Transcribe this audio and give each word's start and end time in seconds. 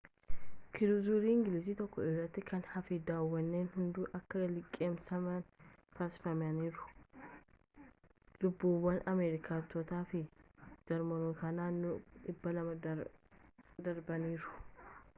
kiruuzarii 0.75 1.33
ingilizii 1.37 1.73
tokko 1.81 1.99
irraa 2.11 2.43
kan 2.49 2.63
hafe 2.75 2.95
dooniiwwan 3.09 3.67
hunduu 3.73 4.05
akka 4.19 4.39
liqimsaman 4.53 5.43
taasifamaniiru 5.97 6.87
lubbuuwwan 8.41 8.99
ameerikaanotaa 9.13 10.03
fi 10.13 10.23
jarmanootaa 10.89 11.53
naannoo 11.59 11.95
200 12.41 12.97
darbaniiru 13.89 14.59